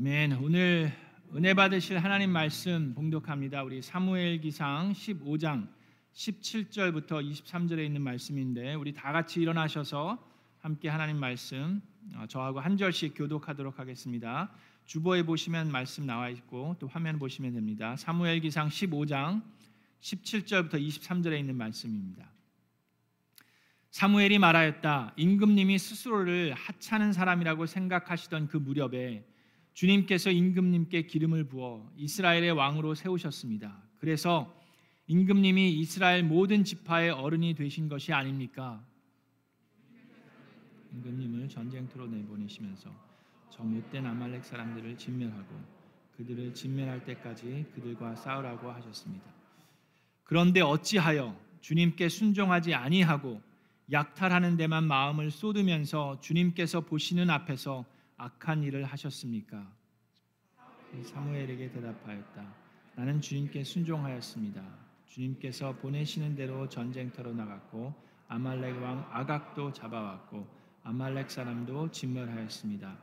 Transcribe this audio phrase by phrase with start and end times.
[0.00, 0.34] 아멘.
[0.34, 0.92] 오늘
[1.34, 3.64] 은혜 받으실 하나님 말씀 봉독합니다.
[3.64, 5.66] 우리 사무엘 기상 15장
[6.14, 10.24] 17절부터 23절에 있는 말씀인데 우리 다 같이 일어나셔서
[10.60, 11.82] 함께 하나님 말씀
[12.14, 14.52] 어, 저하고 한 절씩 교독하도록 하겠습니다.
[14.84, 17.96] 주보에 보시면 말씀 나와 있고 또 화면 보시면 됩니다.
[17.96, 19.42] 사무엘 기상 15장
[20.00, 22.30] 17절부터 23절에 있는 말씀입니다.
[23.90, 25.14] 사무엘이 말하였다.
[25.16, 29.24] 임금님이 스스로를 하찮은 사람이라고 생각하시던 그 무렵에
[29.78, 33.80] 주님께서 임금님께 기름을 부어 이스라엘의 왕으로 세우셨습니다.
[34.00, 34.52] 그래서
[35.06, 38.84] 임금님이 이스라엘 모든 지파의 어른이 되신 것이 아닙니까?
[40.92, 42.90] 임금님을 전쟁터로 내보내시면서
[43.50, 45.46] 저 못된 아말렉 사람들을 진멸하고
[46.16, 49.32] 그들을 진멸할 때까지 그들과 싸우라고 하셨습니다.
[50.24, 53.40] 그런데 어찌하여 주님께 순종하지 아니하고
[53.92, 57.84] 약탈하는 데만 마음을 쏟으면서 주님께서 보시는 앞에서
[58.18, 59.64] 악한 일을 하셨습니까?
[61.04, 62.54] 사무엘에게 대답하였다.
[62.96, 64.60] 나는 주님께 순종하였습니다.
[65.06, 67.94] 주님께서 보내시는 대로 전쟁터로 나갔고
[68.26, 70.46] 아말렉 왕 아각도 잡아왔고
[70.82, 72.98] 아말렉 사람도 진멸하였습니다.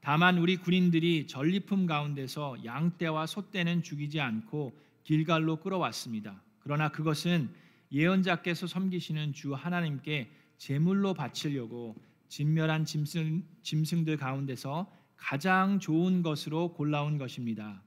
[0.00, 6.40] 다만 우리 군인들이 전리품 가운데서 양떼와 소떼는 죽이지 않고 길갈로 끌어왔습니다.
[6.60, 7.50] 그러나 그것은
[7.90, 11.96] 예언자께서 섬기시는 주 하나님께 제물로 바치려고
[12.34, 17.80] 진멸한 짐승, 짐승들 가운데서 가장 좋은 것으로 골라온 것입니다.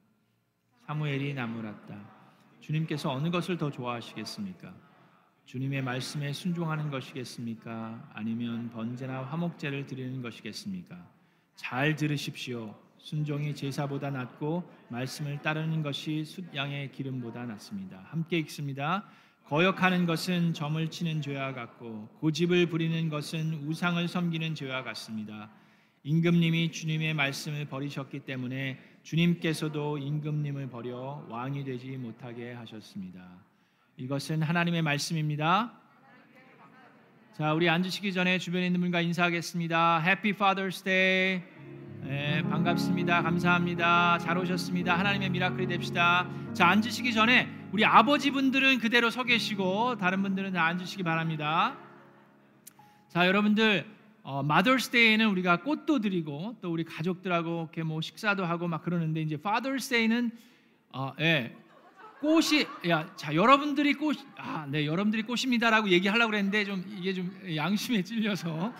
[0.85, 1.99] 사무엘이 나무랐다.
[2.61, 4.73] 주님께서 어느 것을 더 좋아하시겠습니까?
[5.43, 8.09] 주님의 말씀에 순종하는 것이겠습니까?
[8.13, 10.95] 아니면 번제나 화목제를 드리는 것이겠습니까?
[11.57, 12.73] 잘 들으십시오.
[12.99, 17.99] 순종이 제사보다 낫고 말씀을 따르는 것이 숫양의 기름보다 낫습니다.
[18.05, 19.09] 함께 읽습니다.
[19.47, 25.49] 거역하는 것은 점을 치는 죄와 같고 고집을 부리는 것은 우상을 섬기는 죄와 같습니다.
[26.03, 33.25] 임금님이 주님의 말씀을 버리셨기 때문에 주님께서도 임금님을 버려 왕이 되지 못하게 하셨습니다.
[33.95, 35.71] 이것은 하나님의 말씀입니다.
[37.33, 40.03] 자, 우리 앉으시기 전에 주변에 있는 분과 인사하겠습니다.
[40.03, 41.41] Happy Father's Day.
[42.01, 43.21] 네, 반갑습니다.
[43.21, 44.17] 감사합니다.
[44.17, 44.99] 잘 오셨습니다.
[44.99, 46.29] 하나님의 미라클이 됩시다.
[46.53, 51.77] 자, 앉으시기 전에 우리 아버지 분들은 그대로 서 계시고 다른 분들은 다 앉으시기 바랍니다.
[53.09, 53.85] 자, 여러분들
[54.23, 59.35] 어, 마더스데이는 우리가 꽃도 드리고 또 우리 가족들하고 이렇게 뭐 식사도 하고 막 그러는데 이제
[59.37, 60.31] 파더스데이는
[60.93, 61.55] 어, 예,
[62.21, 68.01] 꽃이 야, 자 여러분들이 꽃, 아, 네, 여러분들이 꽃입니다라고 얘기하려고 그랬는데 좀 이게 좀 양심에
[68.01, 68.73] 찔려서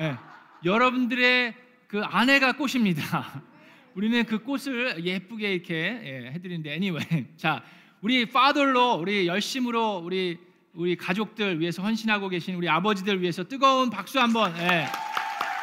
[0.00, 0.16] 예,
[0.64, 1.54] 여러분들의
[1.88, 3.42] 그 아내가 꽃입니다.
[3.94, 7.62] 우리는 그 꽃을 예쁘게 이렇게 예, 해드리는데 anyway, 자
[8.02, 10.38] 우리 파더로 우리 열심으로 우리
[10.72, 14.86] 우리 가족들 위해서 헌신하고 계신 우리 아버지들 위해서 뜨거운 박수 한번 예,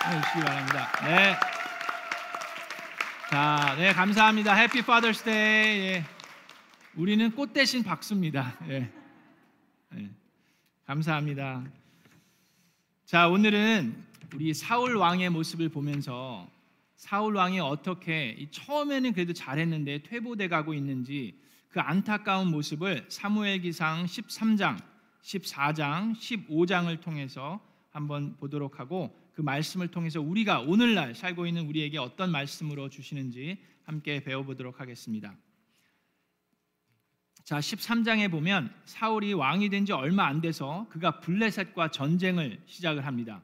[0.05, 0.91] 해주시기 바랍니다.
[1.03, 1.35] 네.
[3.31, 4.53] 자, 네 감사합니다.
[4.53, 5.33] Happy Father's Day.
[5.33, 6.05] 예.
[6.95, 8.55] 우리는 꽃 대신 박수입니다.
[8.69, 8.91] 예.
[9.95, 10.09] 예.
[10.85, 11.63] 감사합니다.
[13.05, 13.95] 자, 오늘은
[14.35, 16.47] 우리 사울 왕의 모습을 보면서
[16.97, 21.47] 사울 왕이 어떻게 처음에는 그래도 잘했는데 퇴보돼 가고 있는지
[21.77, 24.79] 그 안타까운 모습을 사무엘기상 13장,
[25.21, 27.61] 14장, 15장을 통해서
[27.91, 34.23] 한번 보도록 하고 그 말씀을 통해서 우리가 오늘날 살고 있는 우리에게 어떤 말씀으로 주시는지 함께
[34.23, 35.37] 배워보도록 하겠습니다.
[37.43, 43.43] 자, 13장에 보면 사울이 왕이 된 지 얼마 안 돼서 그가 블레셋과 전쟁을 시작을 합니다.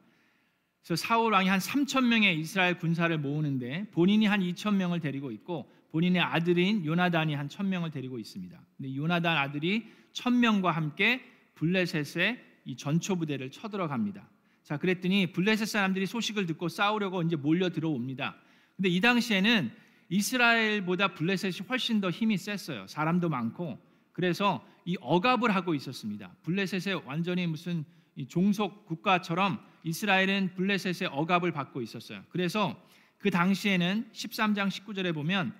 [0.83, 5.71] 그래서 사울 왕이 한 3천 명의 이스라엘 군사를 모으는데 본인이 한 2천 명을 데리고 있고
[5.93, 8.59] 본인의 아들인 요나단이 한 1,000명을 데리고 있습니다.
[8.77, 11.21] 근데 요나단 아들이 1,000명과 함께
[11.53, 14.27] 블레셋의 이 전초 부대를 쳐들어갑니다.
[14.63, 18.35] 자, 그랬더니 블레셋 사람들이 소식을 듣고 싸우려고 이제 몰려 들어옵니다.
[18.75, 19.71] 근데 이 당시에는
[20.09, 22.87] 이스라엘보다 블레셋이 훨씬 더 힘이 셌어요.
[22.87, 23.79] 사람도 많고
[24.13, 26.33] 그래서 이 억압을 하고 있었습니다.
[26.41, 27.85] 블레셋의 완전히 무슨
[28.29, 32.23] 종속 국가처럼 이스라엘은 블레셋의 억압을 받고 있었어요.
[32.29, 32.81] 그래서
[33.19, 35.53] 그 당시에는 13장 19절에 보면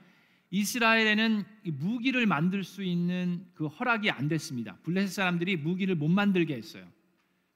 [0.54, 1.44] 이스라엘에는
[1.80, 4.78] 무기를 만들 수 있는 그 허락이 안 됐습니다.
[4.84, 6.86] 블레셋 사람들이 무기를 못 만들게 했어요.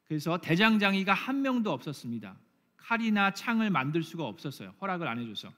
[0.07, 2.35] 그래서 대장장이가 한 명도 없었습니다.
[2.77, 4.73] 칼이나 창을 만들 수가 없었어요.
[4.81, 5.53] 허락을 안 해줘서.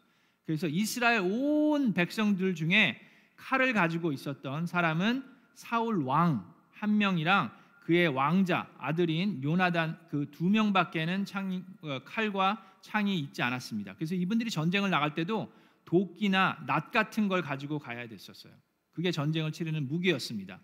[0.46, 3.00] 그래서 이스라엘 온 백성들 중에
[3.38, 5.24] 칼을 가지고 있었던 사람은
[5.56, 7.52] 사울 왕 한 명이랑
[7.82, 13.96] 그의 왕자 아들인 요나단 그 두 명밖에는 창, 어, 칼과 창이 있지 않았습니다.
[13.96, 15.52] 그래서 이분들이 전쟁을 나갈 때도
[15.90, 18.54] 도끼나 낫 같은 걸 가지고 가야 됐었어요.
[18.92, 20.60] 그게 전쟁을 치르는 무기였습니다.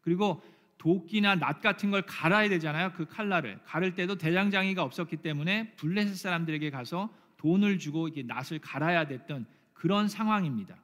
[0.00, 0.40] 그리고
[0.78, 2.92] 도끼나 낫 같은 걸 갈아야 되잖아요.
[2.92, 9.08] 그 칼날을 가를 때도 대장장이가 없었기 때문에 블레셋 사람들에게 가서 돈을 주고 이게 낫을 갈아야
[9.08, 10.76] 됐던 그런 상황입니다.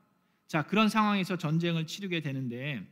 [0.49, 2.85] 자, 그런 상황에서 전쟁을 치르게 되는데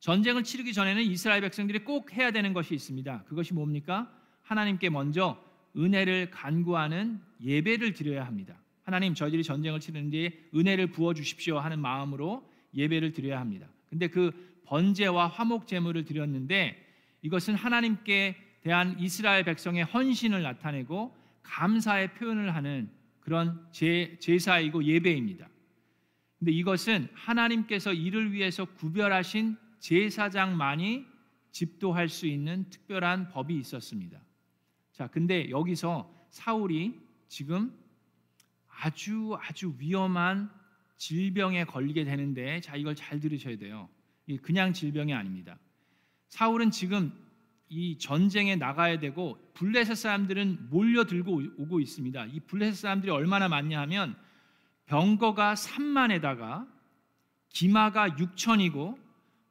[0.00, 3.24] 전쟁을 치르기 전에는 이스라엘 백성들이 꼭 해야 되는 것이 있습니다.
[3.24, 4.10] 그것이 뭡니까?
[4.42, 5.38] 하나님께 먼저
[5.76, 8.58] 은혜를 간구하는 예배를 드려야 합니다.
[8.86, 13.66] 하나님 저희들이 전쟁을 치르는데 은혜를 부어 주십시오 하는 마음으로 예배를 드려야 합니다.
[13.90, 14.30] 근데 그
[14.64, 16.80] 번제와 화목 제물을 드렸는데
[17.22, 21.12] 이것은 하나님께 대한 이스라엘 백성의 헌신을 나타내고
[21.42, 22.88] 감사의 표현을 하는
[23.18, 25.48] 그런 제, 제사이고 예배입니다.
[26.38, 31.06] 근데 이것은 하나님께서 이를 위해서 구별하신 제사장만이
[31.50, 34.20] 집도할 수 있는 특별한 법이 있었습니다.
[34.92, 37.72] 자, 근데 여기서 사울이 지금
[38.80, 40.50] 아주 아주 위험한
[40.96, 43.88] 질병에 걸리게 되는데 자 이걸 잘 들으셔야 돼요.
[44.26, 45.58] 이 그냥 질병이 아닙니다.
[46.28, 47.12] 사울은 지금
[47.68, 52.26] 이 전쟁에 나가야 되고 블레셋 사람들은 몰려들고 오고 있습니다.
[52.26, 54.16] 이 블레셋 사람들이 얼마나 많냐 하면
[54.86, 56.68] 병거가 3만에다가
[57.48, 58.98] 기마가 6천이고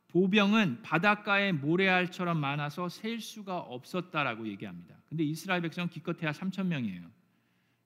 [0.09, 4.95] 보병은 바닷가의 모래알처럼 많아서 셀 수가 없었다라고 얘기합니다.
[5.09, 7.14] 근데 이스라엘 백성은 기껏해야 3천 명이에요.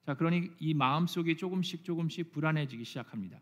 [0.06, 3.38] 자, 그러니 이 마음속이 조금씩 조금씩 불안해지기 시작합니다.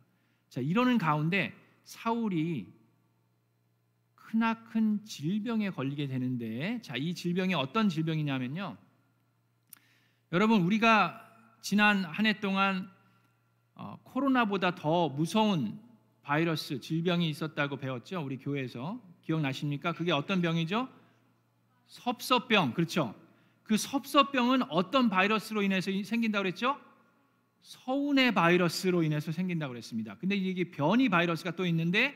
[0.49, 2.73] 자, 이러는 가운데 사울이
[4.15, 8.77] 크나큰 질병에 걸리게 되는데 자, 이 질병이 어떤 질병이냐면요.
[10.33, 11.25] 여러분, 우리가
[11.63, 12.91] 지난 한 해 동안
[13.75, 15.81] 어, 코로나보다 더 무서운
[16.23, 18.21] 바이러스 질병이 있었다고 배웠죠.
[18.21, 19.93] 우리 교회에서 기억나십니까?
[19.93, 20.89] 그게 어떤 병이죠?
[21.87, 22.75] 섭섭병.
[22.75, 23.15] 그렇죠.
[23.69, 26.81] 그 섭섭병은 어떤 바이러스로 인해서 생긴다고 그랬죠?
[27.61, 30.17] 서운의 바이러스로 인해서 생긴다고 그랬습니다.
[30.17, 32.15] 근데 이게 변이 바이러스가 또 있는데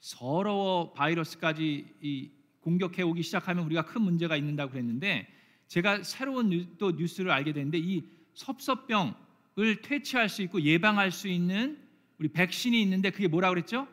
[0.00, 5.28] 서러워 바이러스까지 공격해 오기 시작하면 우리가 큰 문제가 있는다고 그랬는데
[5.68, 8.02] 제가 새로운 또 뉴스를 알게 됐는데 이
[8.34, 11.78] 섭섭병을 퇴치할 수 있고 예방할 수 있는
[12.18, 13.86] 우리 백신이 있는데 그게 뭐라 그랬죠?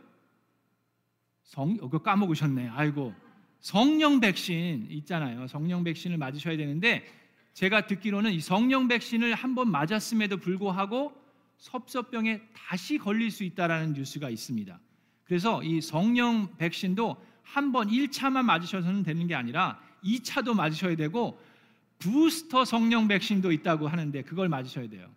[1.43, 2.69] 성, 어, 그 까먹으셨네.
[2.69, 3.13] 아이고.
[3.59, 5.47] 성령 백신 있잖아요.
[5.47, 7.05] 성령 백신을 맞으셔야 되는데
[7.53, 11.13] 제가 듣기로는 이 성령 백신을 한 번 맞았음에도 불구하고
[11.57, 14.79] 섭섭병에 다시 걸릴 수 있다라는 뉴스가 있습니다.
[15.25, 21.39] 그래서 이 성령 백신도 한 번 1차만 맞으셔서는 되는 게 아니라 2차도 맞으셔야 되고
[21.97, 25.09] 부스터 성령 백신도 있다고 하는데 그걸 맞으셔야 돼요.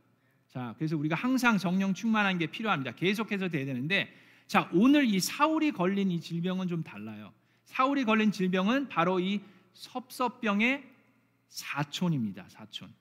[0.48, 2.92] 자, 그래서 우리가 항상 성령 충만한 게 필요합니다.
[2.92, 4.12] 계속해서 돼야 되는데
[4.46, 7.32] 자, 오늘 이 사울이 걸린 이 질병은 좀 달라요.
[7.70, 9.40] 사울이 걸린 질병은 바로 이
[9.74, 10.84] 섭섭병의
[11.46, 12.48] 사촌입니다.
[12.48, 12.92] 사촌.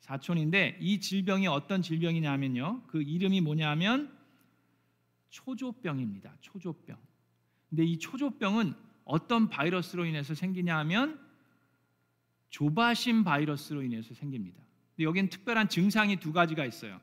[0.00, 2.84] 사촌인데 이 질병이 어떤 질병이냐면요.
[2.86, 4.10] 그 이름이 뭐냐면
[5.28, 6.34] 초조병입니다.
[6.40, 6.96] 초조병.
[7.68, 8.74] 근데 이 초조병은
[9.04, 11.20] 어떤 바이러스로 인해서 생기냐 하면
[12.48, 14.62] 조바심 바이러스로 인해서 생깁니다.
[14.96, 16.98] 근데 여기는 특별한 증상이 두 가지가 있어요.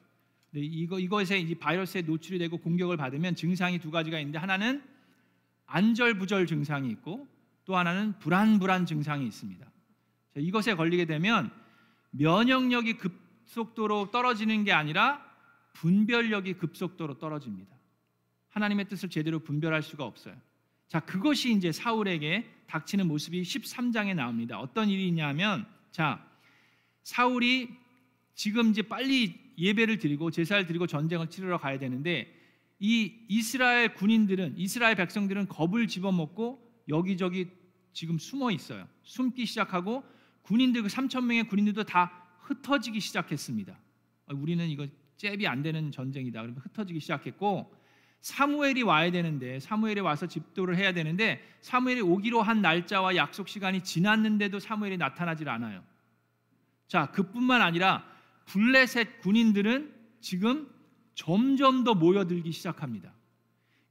[0.51, 4.92] 근데 이거 이것에 이 바이러스에 노출이 되고 공격을 받으면 증상이 두 가지가 있는데 하나는
[5.65, 7.27] 안절부절 증상이 있고
[7.65, 9.65] 또 하나는 불안불안 증상이 있습니다.
[10.37, 11.51] 이것에 걸리게 되면
[12.11, 15.23] 면역력이 급속도로 떨어지는 게 아니라
[15.73, 17.73] 분별력이 급속도로 떨어집니다.
[18.49, 20.35] 하나님의 뜻을 제대로 분별할 수가 없어요.
[20.87, 24.59] 자, 그것이 이제 사울에게 닥치는 모습이 13장에 나옵니다.
[24.59, 26.23] 어떤 일이 있냐면 자,
[27.03, 27.69] 사울이
[28.35, 32.31] 지금 이제 빨리 예배를 드리고 제사를 드리고 전쟁을 치르러 가야 되는데
[32.85, 37.47] 이 이스라엘 군인들은 이스라엘 백성들은 겁을 집어먹고 여기저기
[37.93, 38.85] 지금 숨어 있어요.
[39.03, 40.03] 숨기 시작하고
[40.41, 42.11] 군인들 그 3천 명의 군인들도 다
[42.41, 43.79] 흩어지기 시작했습니다.
[44.25, 44.85] 아, 우리는 이거
[45.15, 46.41] 잽이 안 되는 전쟁이다.
[46.41, 47.73] 그러면 흩어지기 시작했고
[48.19, 54.59] 사무엘이 와야 되는데 사무엘이 와서 집도를 해야 되는데 사무엘이 오기로 한 날짜와 약속 시간이 지났는데도
[54.59, 55.85] 사무엘이 나타나질 않아요.
[56.89, 58.05] 자, 그뿐만 아니라
[58.47, 60.72] 블레셋 군인들은 지금
[61.15, 63.13] 점점 더 모여들기 시작합니다.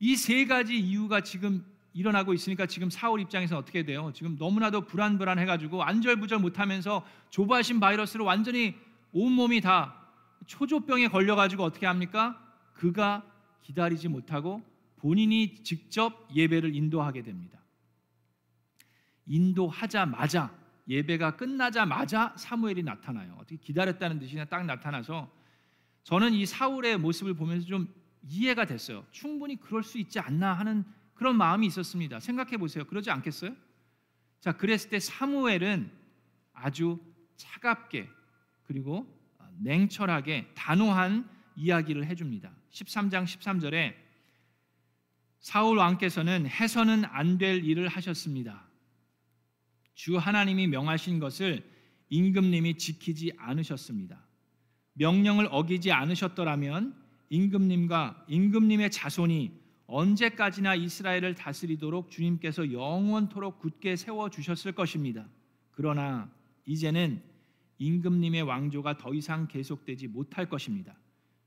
[0.01, 1.65] 이 세 가지 이유가 지금
[1.95, 4.11] 일어나고 있으니까 지금 사울 입장에서 어떻게 돼요?
[4.15, 8.75] 지금 너무나도 불안불안해 가지고 안절부절 못 하면서 조바심 바이러스로 완전히
[9.13, 9.95] 온 몸이 다
[10.47, 12.39] 초조병에 걸려 가지고 어떻게 합니까?
[12.73, 13.23] 그가
[13.61, 14.63] 기다리지 못하고
[14.97, 17.61] 본인이 직접 예배를 인도하게 됩니다.
[19.27, 20.53] 인도하자마자
[20.89, 23.37] 예배가 끝나자마자 사무엘이 나타나요.
[23.39, 25.31] 어떻게 기다렸다는 듯이 딱 나타나서
[26.05, 27.93] 저는 이 사울의 모습을 보면서 좀
[28.29, 29.05] 이해가 됐어요.
[29.11, 32.21] 충분히 그럴 수 있지 않나 하는 그런 마음이 있었습니다.
[32.21, 32.85] 생각해 보세요.
[32.85, 33.55] 그러지 않겠어요?
[34.41, 35.91] 자, 그랬을 때 사무엘은
[36.53, 36.99] 아주
[37.37, 38.09] 차갑게
[38.65, 39.07] 그리고
[39.59, 42.53] 냉철하게 단호한 이야기를 해줍니다.
[42.71, 43.95] 13장 13절에
[45.41, 48.65] 사울 왕께서는 해서는 안 될 일을 하셨습니다.
[49.95, 51.69] 주 하나님이 명하신 것을
[52.09, 54.25] 임금님이 지키지 않으셨습니다.
[54.95, 56.95] 명령을 어기지 않으셨더라면
[57.31, 59.53] 임금님과 임금님의 자손이
[59.87, 65.27] 언제까지나 이스라엘을 다스리도록 주님께서 영원토록 굳게 세워 주셨을 것입니다.
[65.73, 66.31] 그러나
[66.67, 67.23] 이제는
[67.79, 70.95] 임금님의 왕조가 더 이상 계속되지 못할 것입니다.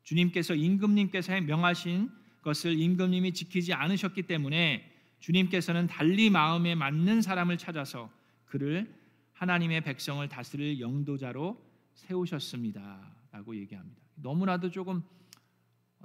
[0.04, 2.10] 주님께서 임금님께서 명하신
[2.42, 8.12] 것을 임금님이 지키지 않으셨기 때문에 주님께서는 달리 마음에 맞는 사람을 찾아서
[8.46, 8.94] 그를
[9.34, 11.60] 하나님의 백성을 다스릴 영도자로
[11.94, 14.02] 세우셨습니다 라고 얘기합니다.
[14.16, 15.04] 너무나도 조금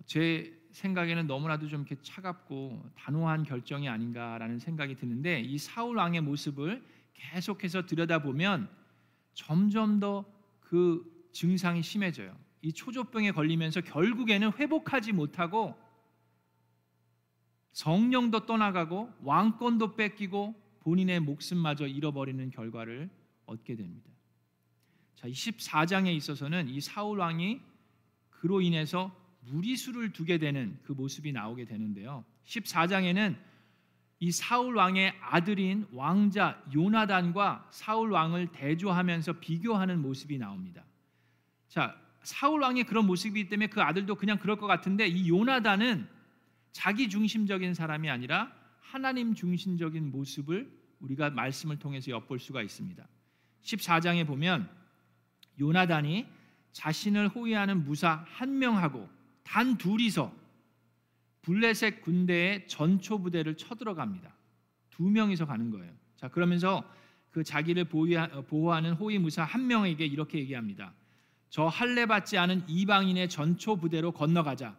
[0.04, 6.84] 제 생각에는 너무나도 좀 이렇게 차갑고 단호한 결정이 아닌가라는 생각이 드는데 이 사울 왕의 모습을
[7.14, 8.68] 계속해서 들여다보면
[9.34, 12.32] 점점 더 그 증상이 심해져요.
[12.62, 15.76] 이 초조병에 걸리면서 결국에는 회복하지 못하고
[17.72, 23.10] 성령도 떠나가고 왕권도 뺏기고 본인의 목숨마저 잃어버리는 결과를
[23.46, 24.08] 얻게 됩니다.
[25.20, 27.60] 자, 14장에 있어서는 이 사울 왕이
[28.30, 32.24] 그로 인해서 무리수를 두게 되는 그 모습이 나오게 되는데요.
[32.46, 33.36] 14장에는
[34.20, 40.84] 이 사울 왕의 아들인 왕자 요나단과 사울 왕을 대조하면서 비교하는 모습이 나옵니다.
[41.68, 46.08] 자, 사울 왕의 그런 모습이기 때문에 그 아들도 그냥 그럴 것 같은데 이 요나단은
[46.72, 48.50] 자기 중심적인 사람이 아니라
[48.80, 53.06] 하나님 중심적인 모습을 우리가 말씀을 통해서 엿볼 수가 있습니다.
[53.62, 54.79] 14장에 보면
[55.60, 56.26] 요나단이
[56.72, 59.08] 자신을 호위하는 무사 한 명하고
[59.42, 60.32] 단 둘이서
[61.42, 64.34] 블레셋 군대의 전초 부대를 쳐들어갑니다.
[64.90, 65.92] 두 명이서 가는 거예요.
[66.16, 66.84] 자 그러면서
[67.30, 70.92] 그 자기를 보호하는 호위 무사 한 명에게 이렇게 얘기합니다.
[71.48, 74.76] 저 할례 받지 않은 이방인의 전초 부대로 건너가자.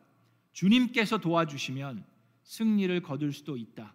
[0.53, 2.05] 주님께서 도와주시면
[2.43, 3.93] 승리를 거둘 수도 있다.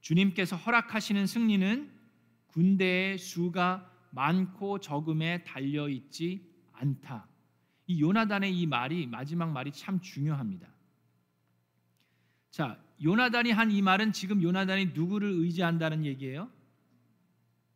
[0.00, 1.90] 주님께서 허락하시는 승리는
[2.48, 7.26] 군대의 수가 많고 적음에 달려 있지 않다.
[7.86, 10.68] 이 요나단의 이 말이 마지막 말이 참 중요합니다.
[12.50, 16.50] 자, 요나단이 한 이 말은 지금 요나단이 누구를 의지한다는 얘기예요?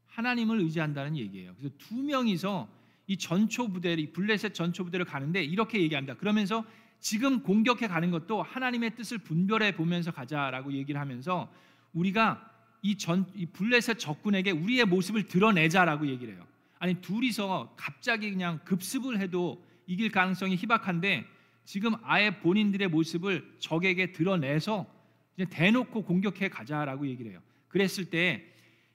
[0.06, 1.54] 하나님을 의지한다는 얘기예요.
[1.56, 2.68] 그래서 두 명이서
[3.06, 6.14] 이 전초 부대를 블레셋 전초 부대를 가는데 이렇게 얘기합니다.
[6.16, 6.64] 그러면서
[7.00, 11.52] 지금 공격해 가는 것도 하나님의 뜻을 분별해 보면서 가자라고 얘기를 하면서
[11.92, 12.51] 우리가
[12.82, 16.44] 이 전 이 블레셋 적군에게 우리의 모습을 드러내자라고 얘기를 해요.
[16.78, 21.24] 아니 둘이서 갑자기 그냥 급습을 해도 이길 가능성이 희박한데
[21.64, 24.86] 지금 아예 본인들의 모습을 적에게 드러내서
[25.36, 27.40] 이제 대놓고 공격해 가자라고 얘기를 해요.
[27.68, 28.48] 그랬을 때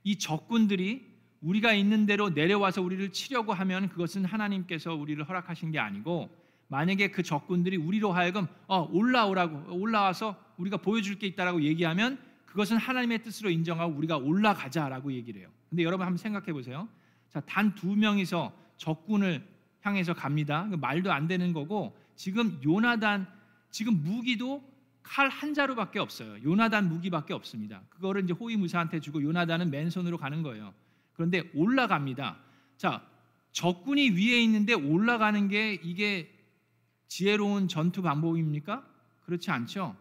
[0.04, 1.06] 이 적군들이
[1.42, 6.30] 우리가 있는 대로 내려와서 우리를 치려고 하면 그것은 하나님께서 우리를 허락하신 게 아니고
[6.70, 13.22] 만약에 그 적군들이 우리로 하여금 어, 올라오라고 올라와서 우리가 보여줄 게 있다라고 얘기하면 그것은 하나님의
[13.22, 15.50] 뜻으로 인정하고 우리가 올라가자라고 얘기를 해요.
[15.70, 16.88] 근데 여러분 한번 생각해 보세요.
[17.30, 19.46] 자, 단 두 명이서 적군을
[19.82, 20.68] 향해서 갑니다.
[20.70, 23.28] 그 말도 안 되는 거고 지금 요나단
[23.70, 24.64] 지금 무기도
[25.04, 26.42] 칼 한 자루밖에 없어요.
[26.44, 27.82] 요나단 무기밖에 없습니다.
[27.90, 30.74] 그거를 이제 호위무사한테 주고 요나단은 맨손으로 가는 거예요.
[31.14, 32.38] 그런데 올라갑니다.
[32.78, 33.06] 자,
[33.52, 36.34] 적군이 위에 있는데 올라가는 게 이게
[37.08, 38.86] 지혜로운 전투 방법입니까?
[39.26, 39.96] 그렇지 않죠.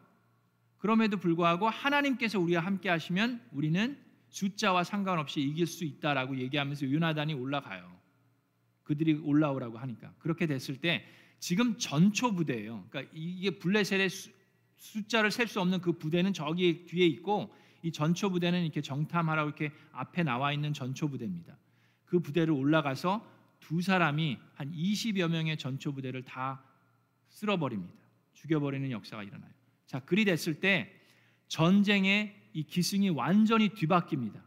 [0.87, 7.93] 그럼에도 불구하고 하나님께서 우리와 함께 하시면 우리는 숫자와 상관없이 이길 수 있다라고 얘기하면서 요나단이 올라가요.
[8.85, 11.05] 그들이 올라오라고 하니까 그렇게 됐을 때
[11.40, 12.87] 지금 전초 부대예요.
[12.88, 14.09] 그러니까 이게 블레셋의
[14.76, 17.52] 숫자를 셀 수 없는 그 부대는 저기 뒤에 있고
[17.83, 21.59] 이 전초 부대는 이렇게 정탐하라고 이렇게 앞에 나와 있는 전초 부대입니다.
[22.05, 23.28] 그 부대를 올라가서
[23.59, 26.62] 두 사람이 한 20여 명의 전초 부대를 다
[27.31, 28.07] 쓸어버립니다.
[28.35, 29.56] 죽여버리는 역사가 일어나요.
[29.87, 30.93] 자, 그리 됐을 때
[31.49, 34.47] 전쟁의 이 기승이 완전히 뒤바뀝니다.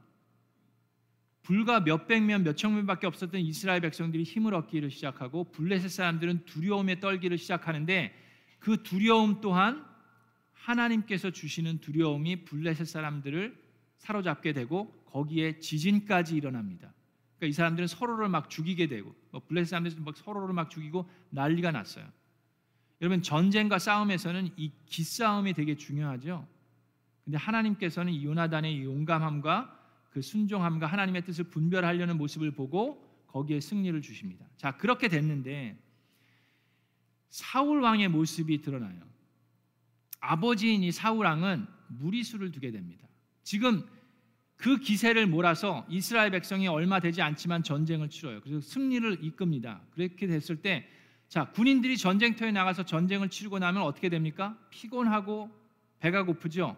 [1.42, 7.38] 불과 몇백 명, 몇천 명밖에 없었던 이스라엘 백성들이 힘을 얻기를 시작하고 블레셋 사람들은 두려움에 떨기를
[7.38, 8.14] 시작하는데
[8.60, 9.84] 그 두려움 또한
[10.54, 13.58] 하나님께서 주시는 두려움이 블레셋 사람들을
[13.98, 16.94] 사로잡게 되고 거기에 지진까지 일어납니다.
[17.38, 21.72] 그러니까 이 사람들은 서로를 막 죽이게 되고 뭐 블레셋 사람들은 막 서로를 막 죽이고 난리가
[21.72, 22.06] 났어요.
[23.02, 26.46] 여러분 전쟁과 싸움에서는 이 기싸움이 되게 중요하죠.
[27.24, 29.78] 근데 하나님께서는 이 요나단의 용감함과
[30.10, 34.46] 그 순종함과 하나님의 뜻을 분별하려는 모습을 보고 거기에 승리를 주십니다.
[34.58, 35.78] 자, 그렇게 됐는데
[37.30, 39.08] 사울 왕의 모습이 드러나요.
[40.20, 43.08] 아버지인 이 사울 왕은 무리수를 두게 됩니다.
[43.44, 43.88] 지금
[44.56, 48.42] 그 기세를 몰아서 이스라엘 백성이 얼마 되지 않지만 전쟁을 치러요.
[48.42, 49.82] 그래서 승리를 이끕니다.
[49.92, 50.86] 그렇게 됐을 때
[51.30, 54.58] 자, 군인들이 전쟁터에 나가서 전쟁을 치르고 나면 어떻게 됩니까?
[54.72, 55.52] 피곤하고
[56.00, 56.76] 배가 고프죠.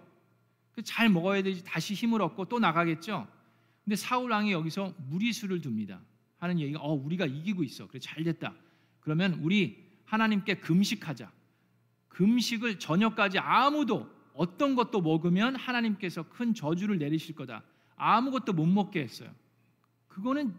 [0.73, 3.27] 그잘 먹어야 되지 다시 힘을 얻고 또 나가겠죠.
[3.85, 6.01] 근데 사울 왕이 여기서 무리수를 둡니다.
[6.37, 7.87] 하는 얘기가 어 우리가 이기고 있어.
[7.87, 8.53] 그래 잘 됐다.
[8.99, 11.31] 그러면 우리 하나님께 금식하자.
[12.09, 17.63] 금식을 저녁까지 아무도 어떤 것도 먹으면 하나님께서 큰 저주를 내리실 거다.
[17.95, 19.29] 아무것도 못 먹게 했어요.
[20.09, 20.53] 그거는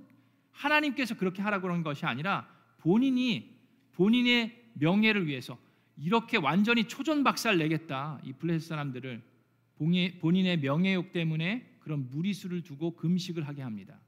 [0.51, 3.52] 하나님께서 그렇게 하라고 그런 것이 아니라 본인이
[3.93, 5.59] 본인의 명예를 위해서
[5.97, 8.21] 이렇게 완전히 초전박살 내겠다.
[8.25, 9.23] 이 블레셋 사람들을
[10.21, 13.99] 본인의 명예욕 때문에 그런 무리수를 두고 금식을 하게 합니다.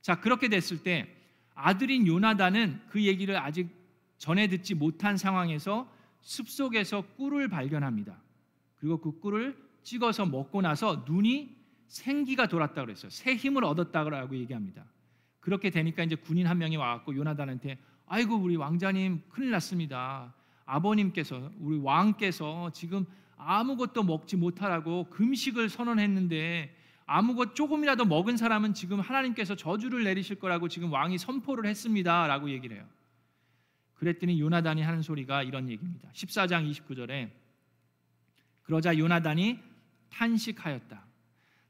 [0.00, 1.08] 자, 그렇게 됐을 때
[1.54, 3.68] 아들인 요나단은 그 얘기를 아직
[4.16, 5.90] 전해 듣지 못한 상황에서
[6.22, 8.20] 숲속에서 꿀을 발견합니다.
[8.76, 11.56] 그리고 그 꿀을 찍어서 먹고 나서 눈이
[11.86, 13.10] 생기가 돌았다 그랬어요.
[13.10, 14.84] 새 힘을 얻었다고 얘기합니다.
[15.40, 17.78] 그렇게 되니까 이제 군인 한 명이 와갖고 요나단한테
[18.12, 20.34] 아이고 우리 왕자님 큰일 났습니다.
[20.66, 26.74] 아버님께서 우리 왕께서 지금 아무것도 먹지 못하라고 금식을 선언했는데
[27.06, 32.86] 아무것 조금이라도 먹은 사람은 지금 하나님께서 저주를 내리실 거라고 지금 왕이 선포를 했습니다라고 얘기를 해요.
[33.94, 36.08] 그랬더니 요나단이 하는 소리가 이런 얘기입니다.
[36.12, 37.30] 14장 29절에
[38.62, 39.60] 그러자 요나단이
[40.08, 41.00] 탄식하였다.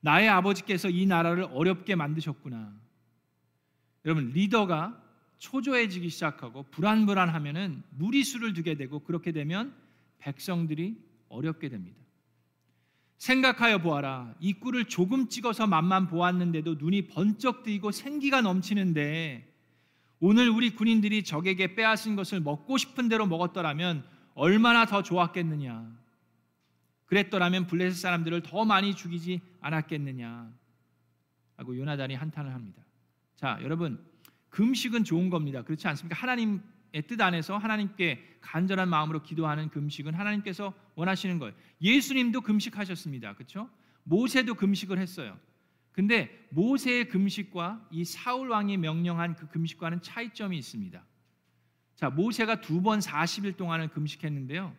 [0.01, 2.73] 나의 아버지께서 이 나라를 어렵게 만드셨구나.
[4.07, 5.10] 여러분 리더가
[5.41, 9.75] 초조해지기 시작하고 불안불안하면은 무리수를 두게 되고 그렇게 되면
[10.19, 10.97] 백성들이
[11.31, 11.99] 어렵게 됩니다.
[13.17, 14.35] 생각하여 보아라.
[14.39, 19.47] 이 꿀을 조금 찍어서 맛만 보았는데도 눈이 번쩍 뜨이고 생기가 넘치는데
[20.21, 24.05] 오늘 우리 군인들이 적에게 빼앗은 것을 먹고 싶은 대로 먹었더라면
[24.35, 25.99] 얼마나 더 좋았겠느냐.
[27.07, 30.53] 그랬더라면 블레셋 사람들을 더 많이 죽이지 않았겠느냐.
[31.57, 32.83] 하고 요나단이 한탄을 합니다.
[33.37, 34.10] 자, 여러분
[34.51, 35.63] 금식은 좋은 겁니다.
[35.63, 36.17] 그렇지 않습니까?
[36.21, 36.61] 하나님
[37.07, 41.55] 뜻 안에서 하나님께 간절한 마음으로 기도하는 금식은 하나님께서 원하시는 거예요.
[41.81, 43.35] 예수님도 금식하셨습니다.
[43.35, 43.71] 그렇죠?
[44.03, 45.39] 모세도 금식을 했어요.
[45.93, 51.05] 근데 모세의 금식과 이 사울 왕이 명령한 그 금식과는 차이점이 있습니다.
[51.97, 54.75] 자, 모세가 두 번 40일 동안을 금식했는데요.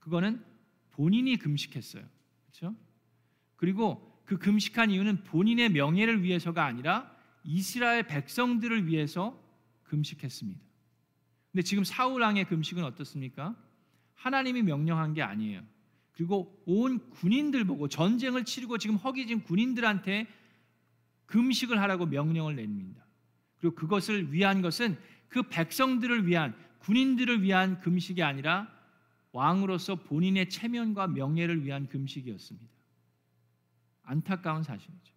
[0.00, 0.44] 그거는
[0.90, 2.04] 본인이 금식했어요.
[2.46, 2.74] 그렇죠?
[3.56, 7.13] 그리고 그 금식한 이유는 본인의 명예를 위해서가 아니라
[7.44, 9.38] 이스라엘 백성들을 위해서
[9.84, 10.60] 금식했습니다.
[11.52, 13.54] 근데 지금 사울 왕의 금식은 어떻습니까?
[14.14, 15.62] 하나님이 명령한 게 아니에요.
[16.12, 20.26] 그리고 온 군인들 보고 전쟁을 치르고 지금 허기진 군인들한테
[21.26, 23.04] 금식을 하라고 명령을 냅니다.
[23.58, 28.72] 그리고 그것을 위한 것은 그 백성들을 위한 군인들을 위한 금식이 아니라
[29.32, 32.72] 왕으로서 본인의 체면과 명예를 위한 금식이었습니다.
[34.02, 35.13] 안타까운 사실이죠.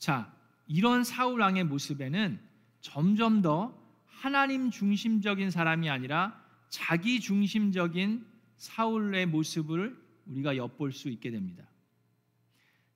[0.00, 0.34] 자,
[0.66, 2.40] 이런 사울 왕의 모습에는
[2.80, 8.24] 점점 더 하나님 중심적인 사람이 아니라 자기 중심적인
[8.56, 11.68] 사울의 모습을 우리가 엿볼 수 있게 됩니다.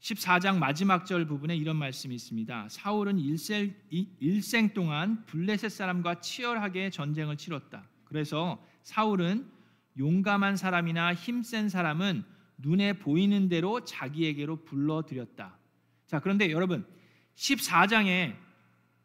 [0.00, 2.68] 14장 마지막 절 부분에 이런 말씀이 있습니다.
[2.70, 3.74] 사울은 일생,
[4.18, 7.86] 일생 동안 블레셋 사람과 치열하게 전쟁을 치렀다.
[8.04, 9.46] 그래서 사울은
[9.98, 12.24] 용감한 사람이나 힘센 사람은
[12.58, 15.63] 눈에 보이는 대로 자기에게로 불러들였다.
[16.06, 16.86] 자, 그런데 여러분
[17.36, 18.34] 14장에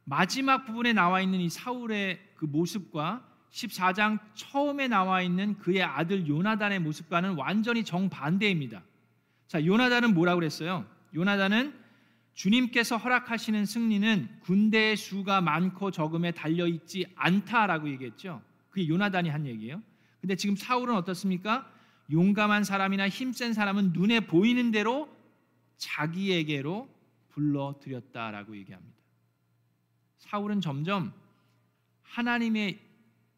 [0.03, 6.79] 마지막 부분에 나와 있는 이 사울의 그 모습과 14장 처음에 나와 있는 그의 아들 요나단의
[6.79, 8.81] 모습과는 완전히 정반대입니다.
[9.47, 10.85] 자, 요나단은 뭐라고 그랬어요?
[11.15, 11.73] 요나단은
[12.33, 18.41] 주님께서 허락하시는 승리는 군대의 수가 많고 적음에 달려 있지 않다라고 얘기했죠.
[18.69, 19.81] 그게 요나단이 한 얘기예요.
[20.21, 21.69] 근데 지금 사울은 어떻습니까?
[22.12, 25.09] 용감한 사람이나 힘센 사람은 눈에 보이는 대로
[25.79, 26.87] 자기에게로
[27.29, 28.97] 불러들였다라고 얘기합니다.
[30.17, 31.13] 사울은 점점
[32.03, 32.79] 하나님의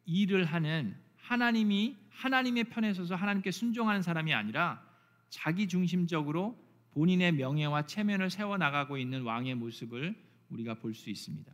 [0.04, 4.84] 일을 하는 하나님이 하나님의 편에 서서 하나님께 순종하는 사람이 아니라
[5.30, 6.58] 자기 중심적으로
[6.90, 10.14] 본인의 명예와 체면을 세워 나가고 있는 왕의 모습을
[10.50, 11.50] 우리가 볼 수 있습니다.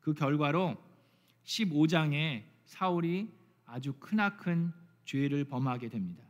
[0.00, 0.76] 그 결과로
[1.44, 3.28] 15장에 사울이
[3.64, 4.72] 아주 크나큰
[5.04, 6.24] 죄를 범하게 됩니다.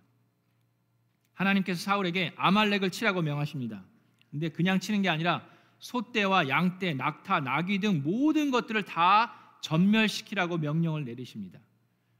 [1.34, 3.84] 하나님께서 사울에게 아말렉을 치라고 명하십니다.
[4.32, 5.46] 근데 그냥 치는 게 아니라
[5.78, 11.60] 소떼와 양떼, 낙타, 나귀 등 모든 것들을 다 전멸시키라고 명령을 내리십니다.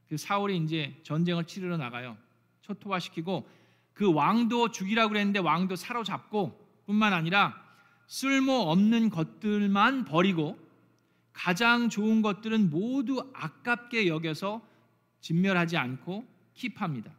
[0.07, 2.15] 그 사울이 이제 전쟁을 치르러 나가요.
[2.61, 3.49] 초토화시키고
[3.93, 7.61] 그 왕도 죽이라고 그랬는데 왕도 사로잡고 뿐만 아니라
[8.07, 10.57] 쓸모 없는 것들만 버리고
[11.31, 14.61] 가장 좋은 것들은 모두 아깝게 여겨서
[15.21, 17.11] 진멸하지 않고 킵합니다.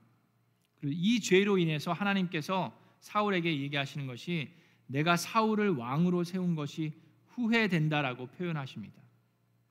[0.81, 4.51] 그리고 이 죄로 인해서 하나님께서 사울에게 얘기하시는 것이
[4.87, 6.93] 내가 사울을 왕으로 세운 것이
[7.29, 9.03] 후회된다라고 표현하십니다.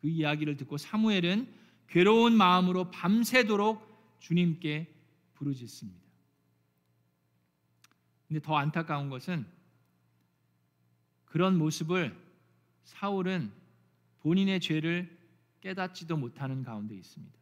[0.01, 1.47] 그 이야기를 듣고 사무엘은
[1.87, 4.93] 괴로운 마음으로 밤새도록 주님께
[5.35, 6.01] 부르짖습니다.
[8.27, 9.45] 근데 더 안타까운 것은
[11.25, 12.15] 그런 모습을
[12.83, 13.51] 사울은
[14.19, 15.17] 본인의 죄를
[15.61, 17.37] 깨닫지도 못하는 가운데 있습니다.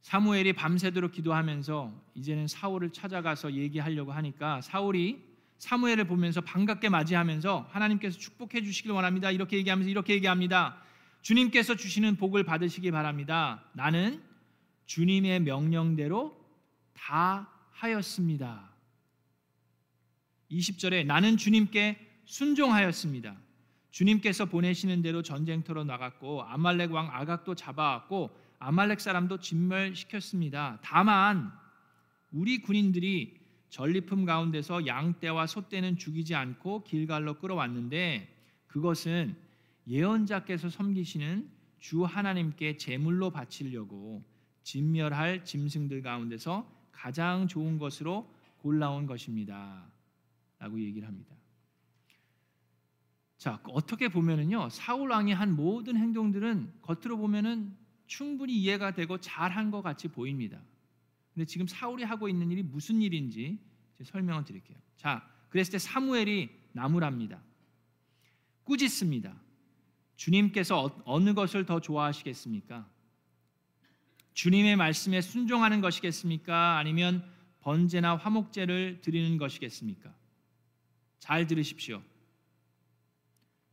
[0.00, 5.31] 사무엘이 밤새도록 기도하면서 이제는 사울을 찾아가서 얘기하려고 하니까 사울이
[5.62, 9.30] 사무엘을 보면서 반갑게 맞이하면서 하나님께서 축복해 주시길 원합니다.
[9.30, 10.82] 이렇게 얘기하면서 이렇게 얘기합니다.
[11.20, 13.62] 주님께서 주시는 복을 받으시기 바랍니다.
[13.72, 14.20] 나는
[14.86, 16.36] 주님의 명령대로
[16.94, 18.72] 다 하였습니다.
[20.50, 23.36] 20절에 나는 주님께 순종하였습니다.
[23.92, 30.80] 주님께서 보내시는 대로 전쟁터로 나갔고 아말렉 왕 아각도 잡아왔고 아말렉 사람도 진멸시켰습니다.
[30.82, 31.52] 다만
[32.32, 33.41] 우리 군인들이
[33.72, 38.28] 전리품 가운데서 양떼와 소떼는 죽이지 않고 길갈로 끌어왔는데
[38.66, 39.34] 그것은
[39.86, 44.22] 예언자께서 섬기시는 주 하나님께 제물로 바치려고
[44.62, 49.90] 진멸할 짐승들 가운데서 가장 좋은 것으로 골라온 것입니다.
[50.58, 51.34] 라고 얘기를 합니다.
[53.38, 54.68] 자, 어떻게 보면은요.
[54.68, 57.74] 사울 왕이 한 모든 행동들은 겉으로 보면은
[58.06, 60.60] 충분히 이해가 되고 잘한 것 같이 보입니다.
[61.34, 63.58] 근데 지금 사울이 하고 있는 일이 무슨 일인지
[64.02, 64.76] 설명을 드릴게요.
[64.96, 67.42] 자, 그랬을 때 사무엘이 나무랍니다.
[68.64, 69.34] 꾸짖습니다.
[70.16, 72.88] 주님께서 어, 어느 것을 더 좋아하시겠습니까?
[74.34, 76.78] 주님의 말씀에 순종하는 것이겠습니까?
[76.78, 77.24] 아니면
[77.60, 80.14] 번제나 화목제를 드리는 것이겠습니까?
[81.18, 82.02] 잘 들으십시오.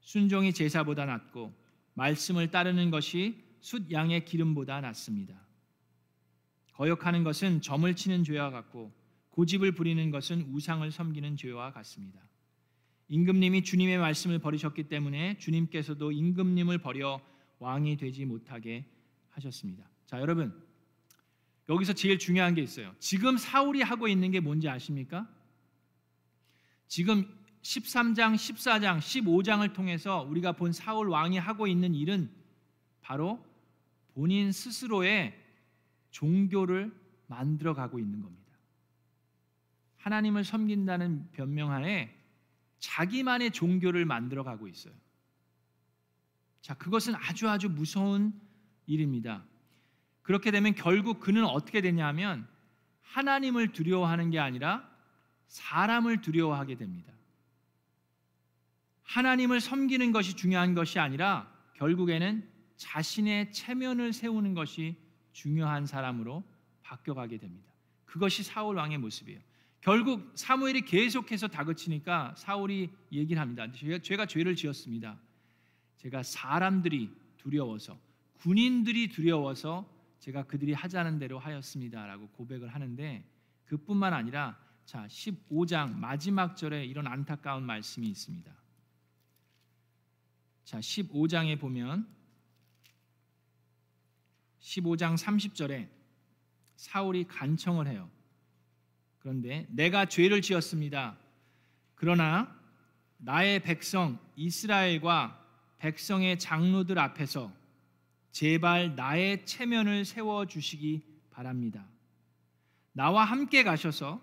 [0.01, 1.53] 순종이 제사보다 낫고
[1.93, 5.48] 말씀을 따르는 것이 숫 양의 기름보다 낫습니다.
[6.79, 8.93] 거역하는 것은 점을 치는 죄와 같고
[9.31, 12.21] 고집을 부리는 것은 우상을 섬기는 죄와 같습니다.
[13.09, 17.19] 임금님이 주님의 말씀을 버리셨기 때문에 주님께서도 임금님을 버려
[17.59, 18.85] 왕이 되지 못하게
[19.31, 19.89] 하셨습니다.
[20.05, 20.57] 자, 여러분.
[21.67, 22.95] 여기서 제일 중요한 게 있어요.
[22.97, 25.27] 지금 사울이 하고 있는 게 뭔지 아십니까?
[26.87, 27.27] 지금
[27.61, 32.31] 13장, 14장, 15장을 통해서 우리가 본 사울 왕이 하고 있는 일은
[33.01, 33.45] 바로
[34.13, 35.38] 본인 스스로의
[36.11, 36.93] 종교를
[37.27, 38.39] 만들어 가고 있는 겁니다.
[39.97, 42.15] 하나님을 섬긴다는 변명하에
[42.79, 44.93] 자기만의 종교를 만들어 가고 있어요.
[46.61, 48.33] 자, 그것은 아주 아주 무서운
[48.85, 49.43] 일입니다.
[50.21, 52.47] 그렇게 되면 결국 그는 어떻게 되냐면
[53.01, 54.89] 하나님을 두려워하는 게 아니라
[55.47, 57.11] 사람을 두려워하게 됩니다.
[59.03, 64.95] 하나님을 섬기는 것이 중요한 것이 아니라 결국에는 자신의 체면을 세우는 것이
[65.39, 66.43] 중요한 사람으로
[66.83, 67.71] 바뀌어가게 됩니다.
[68.03, 69.39] 그것이 사울 왕의 모습이에요.
[69.79, 73.71] 결국 사무엘이 계속해서 다그치니까 사울이 얘기를 합니다.
[74.01, 75.17] 제가, 죄를 지었습니다.
[75.95, 77.97] 제가 사람들이 두려워서
[78.39, 83.23] 군인들이 두려워서 제가 그들이 하자는 대로 하였습니다라고 고백을 하는데
[83.63, 88.51] 그뿐만 아니라 자 15장 마지막 절에 이런 안타까운 말씀이 있습니다.
[90.65, 92.07] 자, 15장에 보면
[94.61, 95.87] 15장 30절에
[96.75, 98.09] 사울이 간청을 해요.
[99.19, 101.17] 그런데 내가 죄를 지었습니다.
[101.95, 102.55] 그러나
[103.17, 105.37] 나의 백성 이스라엘과
[105.77, 107.51] 백성의 장로들 앞에서
[108.31, 111.85] 제발 나의 체면을 세워 주시기 바랍니다.
[112.93, 114.21] 나와 함께 가셔서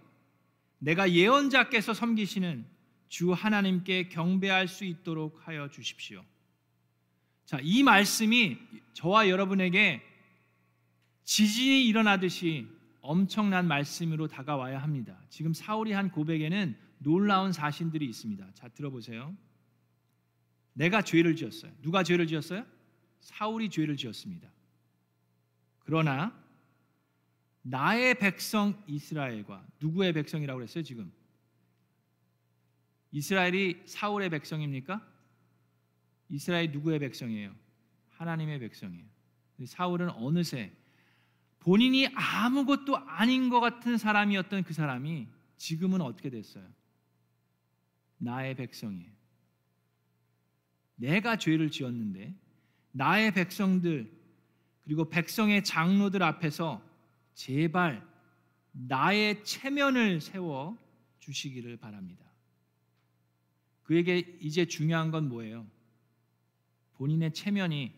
[0.78, 2.66] 내가 예언자께서 섬기시는
[3.08, 6.24] 주 하나님께 경배할 수 있도록 하여 주십시오.
[7.44, 8.58] 자, 이 말씀이
[8.92, 10.02] 저와 여러분에게
[11.26, 12.68] 지진이 일어나듯이
[13.00, 15.20] 엄청난 말씀으로 다가와야 합니다.
[15.28, 18.54] 지금 사울이 한 고백에는 놀라운 사실들이 있습니다.
[18.54, 19.36] 자, 들어보세요.
[20.72, 21.72] 내가 죄를 지었어요.
[21.82, 22.64] 누가 죄를 지었어요?
[23.20, 24.48] 사울이 죄를 지었습니다.
[25.80, 26.32] 그러나
[27.62, 31.12] 나의 백성 이스라엘과 누구의 백성이라고 그랬어요, 지금?
[33.10, 35.04] 이스라엘이 사울의 백성입니까?
[36.28, 37.52] 이스라엘 누구의 백성이에요?
[38.10, 39.04] 하나님의 백성이에요.
[39.64, 40.72] 사울은 어느새
[41.66, 45.26] 본인이 아무것도 아닌 것 같은 사람이었던 그 사람이
[45.56, 46.64] 지금은 어떻게 됐어요?
[48.18, 49.10] 나의 백성이에요.
[50.94, 52.32] 내가 죄를 지었는데
[52.92, 54.08] 나의 백성들
[54.84, 56.80] 그리고 백성의 장로들 앞에서
[57.34, 58.06] 제발
[58.70, 60.78] 나의 체면을 세워
[61.18, 62.24] 주시기를 바랍니다.
[63.82, 65.66] 그에게 이제 중요한 건 뭐예요?
[66.94, 67.92] 본인의 체면이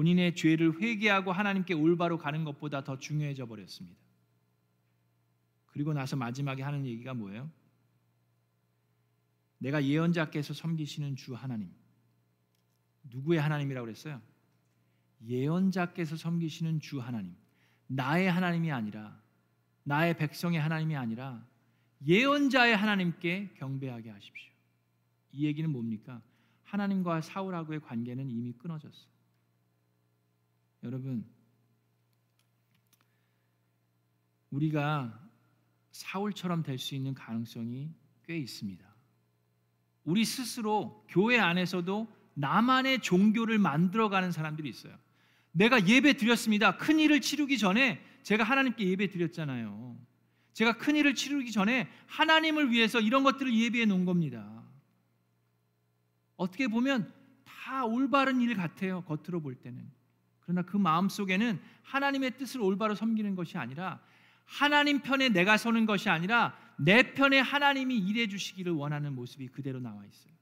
[0.00, 4.00] 본인의 죄를 회개하고 하나님께 올바로 가는 것보다 더 중요해져 버렸습니다.
[5.66, 7.50] 그리고 나서 마지막에 하는 얘기가 뭐예요?
[9.58, 11.70] 내가 예언자께서 섬기시는 주 하나님.
[13.10, 14.22] 누구의 하나님이라고 그랬어요?
[15.26, 17.36] 예언자께서 섬기시는 주 하나님.
[17.86, 19.20] 나의 하나님이 아니라
[19.82, 21.46] 나의 백성의 하나님이 아니라
[22.06, 24.50] 예언자의 하나님께 경배하게 하십시오.
[25.32, 26.22] 이 얘기는 뭡니까?
[26.62, 29.19] 하나님과 사울하고의 관계는 이미 끊어졌어.
[30.82, 31.24] 여러분,
[34.50, 35.18] 우리가
[35.92, 37.90] 사울처럼 될 수 있는 가능성이
[38.24, 38.84] 꽤 있습니다.
[40.04, 44.96] 우리 스스로 교회 안에서도 나만의 종교를 만들어가는 사람들이 있어요.
[45.52, 46.76] 내가 예배 드렸습니다.
[46.76, 49.98] 큰 일을 치르기 전에 제가 하나님께 예배 드렸잖아요.
[50.52, 54.64] 제가 큰 일을 치르기 전에 하나님을 위해서 이런 것들을 예배해 놓은 겁니다.
[56.36, 57.12] 어떻게 보면
[57.44, 59.02] 다 올바른 일 같아요.
[59.02, 59.90] 겉으로 볼 때는.
[60.50, 64.00] 그러나 그 마음 속에는 하나님의 뜻을 올바로 섬기는 것이 아니라
[64.44, 70.04] 하나님 편에 내가 서는 것이 아니라 내 편에 하나님이 일해 주시기를 원하는 모습이 그대로 나와
[70.04, 70.32] 있어요.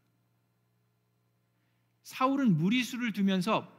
[2.05, 3.71] 사울은 무리수를 두면서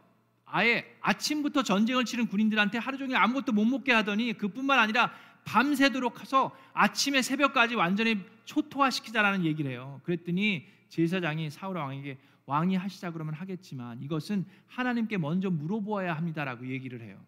[0.46, 5.12] 아예 아침부터 전쟁을 치른 군인들한테 하루 종일 아무것도 못 먹게 하더니 그뿐만 아니라
[5.46, 10.00] 밤새도록 해서 아침에 새벽까지 완전히 초토화시키자라는 얘기를 해요.
[10.04, 17.24] 그랬더니 제사장이 사울 왕에게 왕이 하시자 그러면 하겠지만 이것은 하나님께 먼저 물어보아야 합니다라고 얘기를 해요.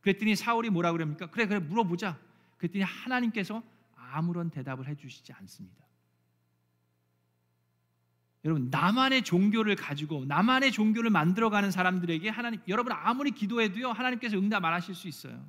[0.00, 1.26] 그랬더니 사울이 뭐라 그럽니까?
[1.30, 2.18] 그래 그래 물어보자.
[2.56, 3.62] 그랬더니 하나님께서
[3.94, 5.84] 아무런 대답을 해주시지 않습니다.
[8.46, 14.72] 여러분 나만의 종교를 가지고 나만의 종교를 만들어가는 사람들에게 하나님 여러분 아무리 기도해도요 하나님께서 응답 안
[14.72, 15.46] 하실 수 있어요.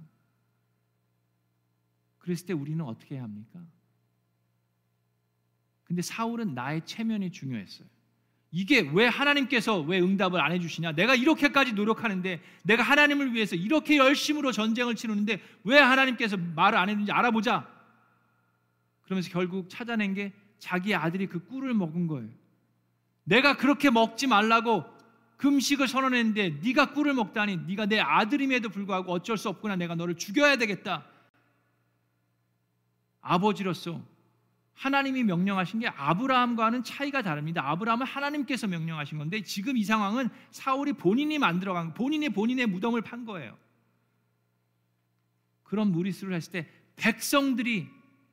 [2.19, 3.61] 그랬을 때 우리는 어떻게 해야 합니까?
[5.85, 7.92] 근데 사울은 나의 체면이 중요했어요.
[8.55, 10.91] 이게 왜 하나님께서 왜 응답을 안 해주시냐?
[10.91, 17.11] 내가 이렇게까지 노력하는데 내가 하나님을 위해서 이렇게 열심으로 전쟁을 치르는데 왜 하나님께서 말을 안 했는지
[17.11, 17.67] 알아보자.
[19.05, 22.29] 그러면서 결국 찾아낸 게 자기 아들이 그 꿀을 먹은 거예요.
[23.23, 24.85] 내가 그렇게 먹지 말라고
[25.37, 30.57] 금식을 선언했는데 네가 꿀을 먹다니 네가 내 아들임에도 불구하고 어쩔 수 없구나 내가 너를 죽여야
[30.57, 31.03] 되겠다.
[33.19, 33.99] 아버지로서
[34.75, 37.69] 하나님이 명령하신 게 아브라함과는 차이가 다릅니다.
[37.69, 43.57] 아브라함은 하나님께서 명령하신 건데 지금 이 상황은 사울이 본인이 만들어간 본인이 본인의 무덤을 판 거예요.
[45.63, 47.87] 그런 무리수를 했을 때 백성들이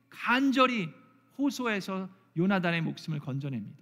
[0.09, 0.89] 간절히
[1.37, 3.81] 호소해서 요나단의 목숨을 건져냅니다.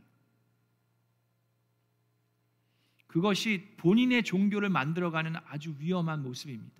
[3.08, 6.78] 그것이 본인의 종교를 만들어가는 아주 위험한 모습입니다.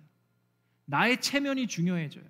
[0.84, 2.24] 나의 체면이 중요해져요.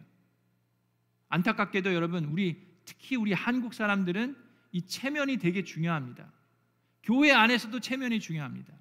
[1.29, 4.37] 안타깝게도 여러분 우리 특히 우리 한국 사람들은
[4.73, 6.33] 이 체면이 되게 중요합니다.
[7.05, 8.75] 교회 안에서도 체면이 중요합니다.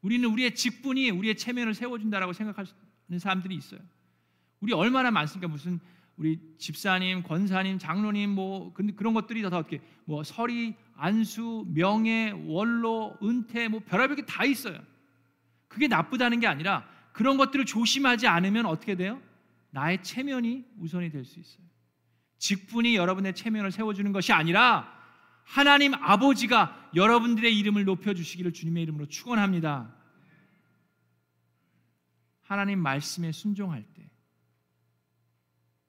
[0.00, 3.80] 우리는 우리의 직분이 우리의 체면을 세워준다라고 생각하는 사람들이 있어요.
[4.60, 5.46] 우리 얼마나 많습니까?
[5.46, 5.78] 무슨
[6.16, 13.68] 우리 집사님, 권사님, 장로님 뭐 그런 것들이 다 어떻게 뭐 서리, 안수, 명예, 원로, 은퇴
[13.68, 14.78] 뭐 별의별 게 다 있어요.
[15.68, 19.22] 그게 나쁘다는 게 아니라 그런 것들을 조심하지 않으면 어떻게 돼요?
[19.70, 21.71] 나의 체면이 우선이 될 수 있어요.
[22.42, 24.92] 직분이 여러분의 체면을 세워주는 것이 아니라
[25.44, 29.94] 하나님 아버지가 여러분들의 이름을 높여주시기를 주님의 이름으로 축원합니다.
[32.42, 34.10] 하나님 말씀에 순종할 때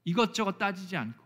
[0.04, 1.24] 이것저것 따지지 않고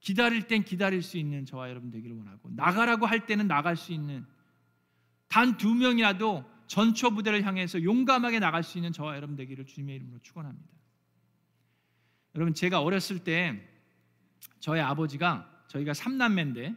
[0.00, 4.26] 기다릴 땐 기다릴 수 있는 저와 여러분 되기를 원하고 나가라고 할 때는 나갈 수 있는
[5.28, 10.18] 단 두 명이라도 전초 부대를 향해서 용감하게 나갈 수 있는 저와 여러분 되기를 주님의 이름으로
[10.18, 10.77] 축원합니다.
[12.34, 13.60] 여러분 제가 어렸을 때
[14.60, 16.74] 저희 아버지가 저희가 삼남매인데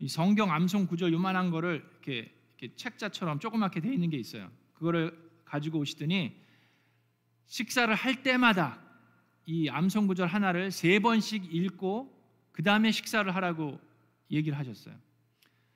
[0.00, 4.50] 이 성경 암송 구절 요만한 거를 이렇게, 이렇게 책자처럼 조그맣게 돼 있는 게 있어요.
[4.74, 6.36] 그거를 가지고 오시더니
[7.46, 8.80] 식사를 할 때마다
[9.46, 12.16] 이 암송 구절 하나를 세 번씩 읽고
[12.52, 13.80] 그 다음에 식사를 하라고
[14.30, 14.94] 얘기를 하셨어요.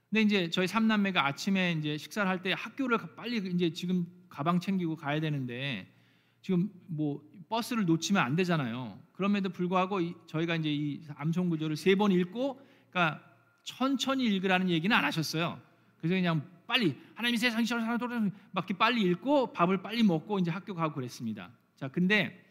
[0.09, 4.97] 근데 이제 저희 삼남매가 아침에 이제 식사를 할 때 학교를 빨리 이제 지금 가방 챙기고
[4.97, 5.93] 가야 되는데
[6.41, 8.99] 지금 뭐 버스를 놓치면 안 되잖아요.
[9.13, 13.23] 그럼에도 불구하고 저희가 이제 이 암송 구조를 세번 읽고 그러니까
[13.63, 15.61] 천천히 읽으라는 얘기는 안 하셨어요.
[15.99, 20.75] 그래서 그냥 빨리 하나님이 세상이 저를 돌아 막 빨리 읽고 밥을 빨리 먹고 이제 학교
[20.75, 21.51] 가고 그랬습니다.
[21.77, 22.45] 자, 근데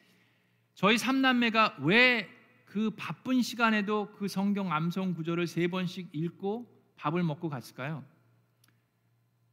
[0.75, 7.47] 저희 삼남매가 왜 그 바쁜 시간에도 그 성경 암송 구조를 세 번씩 읽고 밥을 먹고
[7.47, 8.03] 갔을까요?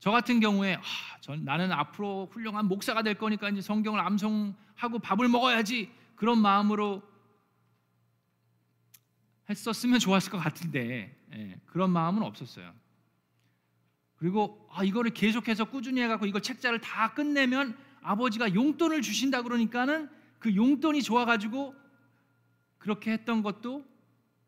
[0.01, 0.83] 저 같은 경우에 아,
[1.21, 7.03] 전 나는 앞으로 훌륭한 목사가 될 거니까 이제 성경을 암송하고 밥을 먹어야지 그런 마음으로
[9.49, 12.73] 했었으면 좋았을 것 같은데 예, 그런 마음은 없었어요.
[14.17, 20.09] 그리고 아, 이거를 계속해서 꾸준히 해갖고 이걸 책자를 다 끝내면 아버지가 용돈을 주신다 그러니까는
[20.39, 21.75] 그 용돈이 좋아가지고
[22.79, 23.85] 그렇게 했던 것도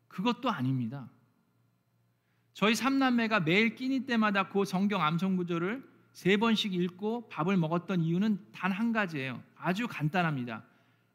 [0.07, 1.09] 그것도 아닙니다.
[2.53, 8.39] 저희 삼남매가 매일 끼니 때마다 그 성경 암송 구조를 세 번씩 읽고 밥을 먹었던 이유는
[8.51, 9.41] 단 한 가지예요.
[9.55, 10.63] 아주 간단합니다.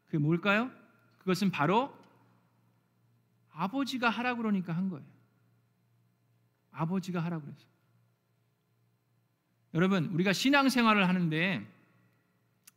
[0.05, 0.69] 그게 뭘까요?
[1.19, 1.97] 그것은 바로
[3.51, 5.05] 아버지가 하라 그러니까 한 거예요.
[6.71, 7.65] 아버지가 하라 그래서.
[9.73, 11.65] 여러분, 우리가 신앙생활을 하는데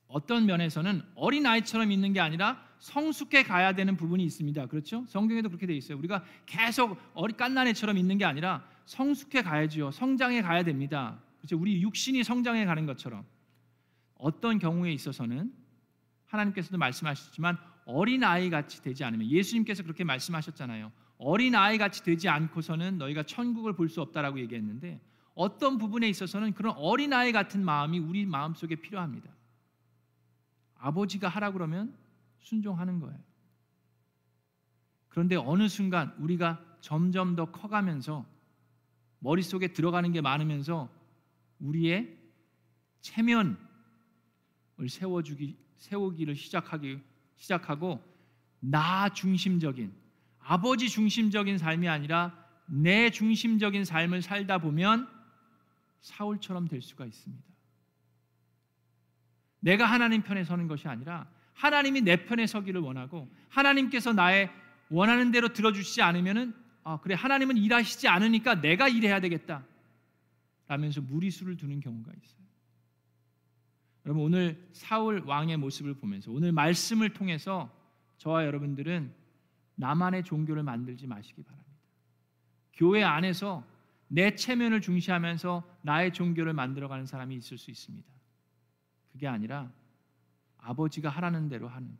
[0.08, 4.66] 어떤 면에서는 어린 아이처럼 있는 게 아니라 성숙해 가야 되는 부분이 있습니다.
[4.66, 5.04] 그렇죠?
[5.06, 5.96] 성경에도 그렇게 돼 있어요.
[5.98, 9.92] 우리가 계속 어리 깐난애처럼 있는 게 아니라 성숙해 가야지요.
[9.92, 11.22] 성장해 가야 됩니다.
[11.38, 11.56] 그렇죠?
[11.60, 13.24] 우리 육신이 성장해 가는 것처럼
[14.16, 15.52] 어떤 경우에 있어서는
[16.26, 20.90] 하나님께서도 말씀하셨지만 어린 아이 같이 되지 않으면 예수님께서 그렇게 말씀하셨잖아요.
[21.18, 25.00] 어린 아이 같이 되지 않고서는 너희가 천국을 볼 수 없다라고 얘기했는데
[25.34, 29.30] 어떤 부분에 있어서는 그런 어린 아이 같은 마음이 우리 마음 속에 필요합니다.
[30.78, 32.01] 아버지가 하라 그러면
[32.42, 33.18] 순종하는 거예요.
[35.08, 38.26] 그런데 어느 순간 우리가 점점 더 커가면서
[39.18, 40.90] 머릿속에 들어가는 게 많으면서
[41.60, 42.18] 우리의
[43.00, 43.56] 체면을
[44.88, 47.00] 세워주기 세우기를 시작하기
[47.36, 48.02] 시작하고
[48.60, 49.92] 나 중심적인
[50.38, 55.08] 아버지 중심적인 삶이 아니라 내 중심적인 삶을 살다 보면
[56.00, 57.44] 사울처럼 될 수가 있습니다.
[59.60, 64.50] 내가 하나님 편에 서는 것이 아니라 하나님이 내 편에 서기를 원하고 하나님께서 나의
[64.90, 69.64] 원하는 대로 들어주시지 않으면은 아 그래 하나님은 일하시지 않으니까 내가 일해야 되겠다
[70.66, 72.42] 라면서 무리수를 두는 경우가 있어요.
[74.04, 77.70] 여러분 오늘 사울 왕의 모습을 보면서 오늘 말씀을 통해서
[78.18, 79.12] 저와 여러분들은
[79.76, 81.70] 나만의 종교를 만들지 마시기 바랍니다.
[82.74, 83.64] 교회 안에서
[84.08, 88.08] 내 체면을 중시하면서 나의 종교를 만들어가는 사람이 있을 수 있습니다.
[89.12, 89.70] 그게 아니라
[90.62, 91.96] 아버지가 하라는 대로 하는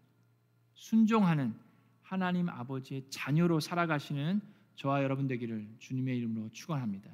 [0.74, 1.54] 순종하는
[2.02, 4.40] 하나님 아버지의 자녀로 살아가시는
[4.76, 7.10] 저와 여러분 되기를 주님의 이름으로 축원합니다.